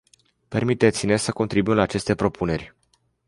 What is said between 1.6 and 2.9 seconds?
la aceste propuneri.